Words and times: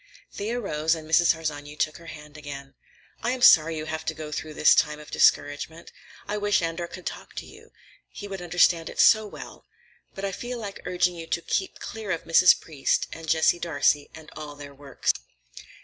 Thea 0.33 0.59
rose 0.59 0.95
and 0.95 1.07
Mrs. 1.07 1.33
Harsanyi 1.33 1.75
took 1.75 1.97
her 1.97 2.07
hand 2.07 2.35
again. 2.35 2.73
"I 3.21 3.33
am 3.33 3.43
sorry 3.43 3.77
you 3.77 3.85
have 3.85 4.03
to 4.05 4.15
go 4.15 4.31
through 4.31 4.55
this 4.55 4.73
time 4.73 4.97
of 4.99 5.11
discouragement. 5.11 5.91
I 6.27 6.37
wish 6.39 6.63
Andor 6.63 6.87
could 6.87 7.05
talk 7.05 7.35
to 7.35 7.45
you, 7.45 7.71
he 8.09 8.27
would 8.27 8.41
understand 8.41 8.89
it 8.89 8.99
so 8.99 9.27
well. 9.27 9.67
But 10.15 10.25
I 10.25 10.31
feel 10.31 10.57
like 10.57 10.81
urging 10.85 11.13
you 11.15 11.27
to 11.27 11.41
keep 11.43 11.77
clear 11.77 12.09
of 12.09 12.23
Mrs. 12.23 12.59
Priest 12.59 13.09
and 13.13 13.29
Jessie 13.29 13.59
Darcey 13.59 14.09
and 14.15 14.31
all 14.35 14.55
their 14.55 14.73
works." 14.73 15.13